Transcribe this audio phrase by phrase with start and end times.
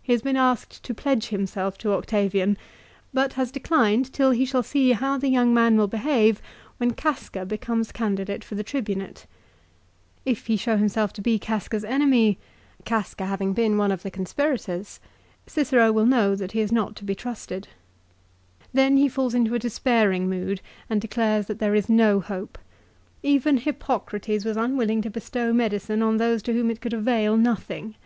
[0.00, 2.56] He has been asked to pledge himself to Octavian,
[3.12, 6.40] but has declined till he shall see how the young man will behave
[6.76, 9.26] when Casea becomes candidate for the Tribunate.
[10.24, 12.38] If he show himself to be Casea's enemy,
[12.84, 15.00] Casea having been one of the conspirators,
[15.48, 17.66] Cicero will know that he is not to be trusted.
[18.72, 22.56] Then he falls into a despairing mood and declares that there is no hope."
[23.24, 27.96] Even Hippocrates was unwilling to bestow medicine on those to whom it could avail nothing."